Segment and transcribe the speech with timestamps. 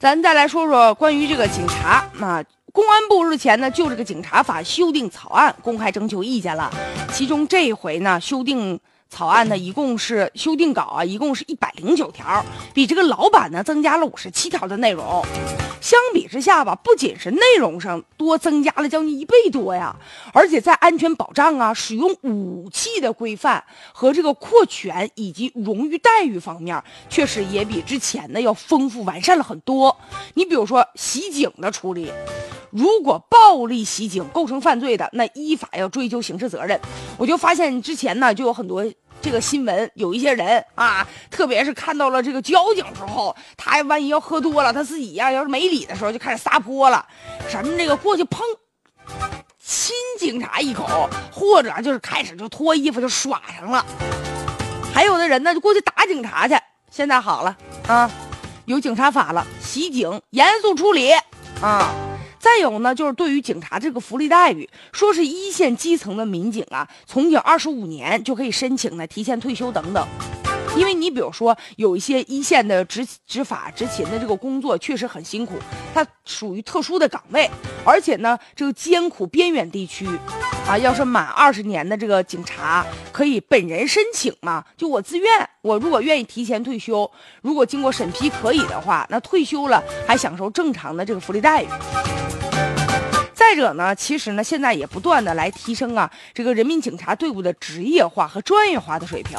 [0.00, 6.70] 咱再来说说关于这个警察啊，公安部日前呢就这个警察法修订草案公开征求意见了，
[7.12, 8.80] 其中这一回呢修订。
[9.10, 12.42] 草案呢， 一共是修订稿啊，一共是一百零九条，
[12.72, 15.22] 比这个老版呢增加了五十七条的内容。
[15.80, 19.96] 相比之下吧，不仅是内容上多增加了将近一倍多呀，
[20.32, 29.96] 而且在安全保障啊、使用武器的规范和这个扩权以及荣誉待遇方面，确实也比之前呢要丰富完善了很多。
[30.34, 32.12] 你比如说袭警的处理。
[32.70, 36.80] 如果暴力袭警构成犯罪的，那依法要追究刑事责任。
[37.18, 38.84] 我就发现之前呢，就有很多
[39.22, 47.06] 这个新闻，有一些人啊，特别是看到了这个交警之后，他万一要喝多了，他自己呀要是没理的时候，就开始撒泼了，
[47.48, 48.40] 什么这个过去碰
[49.62, 53.84] 亲警察一口，或者就是开始就脱衣服就耍上了。
[54.92, 56.56] 还有的人呢，就过去打警察去。
[56.90, 58.10] 现在好了啊，
[58.64, 61.12] 有警察法了，袭警严肃处理
[61.60, 61.88] 啊。
[62.40, 70.39] 再有呢，就是对于警察这个福利待遇，说是一线基层的民警啊，从警二十五年就可以申请呢提前退休等等。
[70.76, 75.58] 因为你比如说有一些一线的执执法执勤的这个工作确实很辛苦，
[75.92, 77.50] 它属于特殊的岗位，
[77.84, 80.06] 而且呢这个艰苦边远地区，
[80.66, 87.10] 啊，要是满二十年的这个警察可以本人申请嘛，就我自愿，我如果愿意提前退休，
[87.42, 91.66] 如果经过审批可以的话，那退休了还享受正常的这个福利待遇。
[93.34, 99.36] 再者呢，其实呢，现在也不断的来提升啊，这个人民警察队伍的职业化和专业化的水平。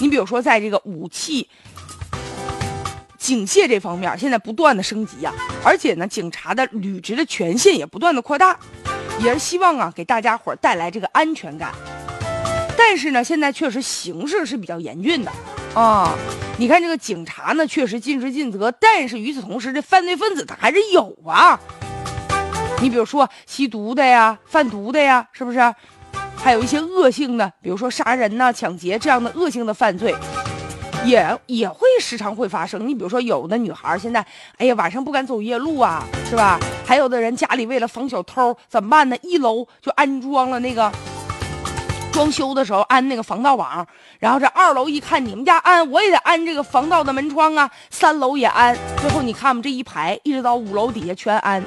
[0.00, 1.46] 你比如说，在这个武器
[3.18, 8.58] 警械这方面，现在不断的升级呀，而且呢，警察的履职的权限也不断的扩大，
[9.20, 11.72] 也是希望啊，给大家伙带来这个安全感。
[12.78, 15.30] 但是呢，现在确实形势是比较严峻的
[15.74, 16.16] 啊。
[16.56, 21.60] 你看这个警察呢，确实尽职尽责，但是与此同时，这犯罪分子他还是有啊。
[22.80, 25.58] 你比如说吸毒的呀、贩毒的呀，是不是？
[26.42, 30.14] 还有一些恶性的，比如说杀人呐、抢劫这样的恶性的犯罪，
[31.04, 32.88] 也也会时常会发生。
[32.88, 34.24] 你比如说有的女孩现在，
[34.56, 36.58] 哎呀，晚上不敢走夜路啊，是吧？
[36.86, 39.16] 还有的人家里为了防小偷，怎么办呢？
[39.22, 40.90] 一楼就安装了那个
[42.10, 43.86] 装修的时候安那个防盗网，
[44.18, 51.62] 然后这二楼一看你们家安，我也得安这个防盗的门窗啊，三楼也安，最后你看我们，这一排一直到五楼底下全安。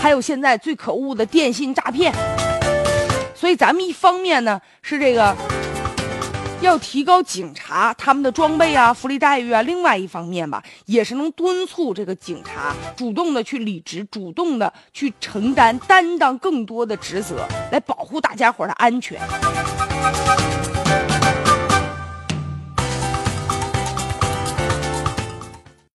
[0.00, 2.12] 还有现在最可恶的电信诈骗，
[3.38, 5.32] 所以咱们一方面呢是这个
[6.60, 19.20] 要提高警察他们的装备啊、福利待遇啊，另外一方面吧，也是能敦促这个警察主动的去履职，主动的去承担、担当更多的职责，来保护大家伙的安全。